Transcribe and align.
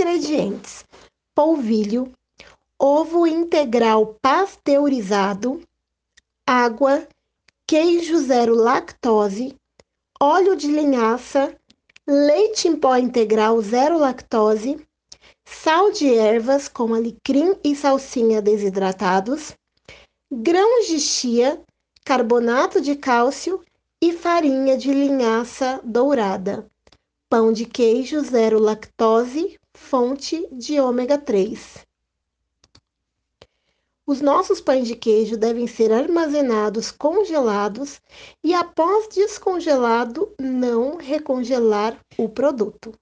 Ingredientes: 0.00 0.82
polvilho, 1.34 2.10
ovo 2.78 3.26
integral 3.26 4.16
pasteurizado, 4.22 5.60
água, 6.46 7.06
queijo 7.66 8.16
zero 8.16 8.54
lactose, 8.54 9.54
óleo 10.18 10.56
de 10.56 10.68
linhaça, 10.68 11.54
leite 12.08 12.66
em 12.66 12.76
pó 12.76 12.96
integral 12.96 13.60
zero 13.60 13.98
lactose, 13.98 14.80
sal 15.44 15.92
de 15.92 16.14
ervas 16.14 16.66
como 16.66 16.94
alecrim 16.94 17.54
e 17.62 17.76
salsinha 17.76 18.40
desidratados, 18.40 19.54
grãos 20.32 20.86
de 20.86 20.98
chia, 20.98 21.62
carbonato 22.06 22.80
de 22.80 22.96
cálcio 22.96 23.62
e 24.00 24.14
farinha 24.14 24.78
de 24.78 24.94
linhaça 24.94 25.78
dourada. 25.84 26.66
Pão 27.30 27.52
de 27.52 27.64
queijo 27.64 28.20
zero 28.24 28.58
lactose, 28.58 29.56
fonte 29.72 30.48
de 30.50 30.80
ômega 30.80 31.16
3. 31.16 31.86
Os 34.04 34.20
nossos 34.20 34.60
pães 34.60 34.88
de 34.88 34.96
queijo 34.96 35.36
devem 35.36 35.68
ser 35.68 35.92
armazenados 35.92 36.90
congelados 36.90 38.00
e, 38.42 38.52
após 38.52 39.06
descongelado, 39.14 40.34
não 40.40 40.96
recongelar 40.96 41.96
o 42.18 42.28
produto. 42.28 42.92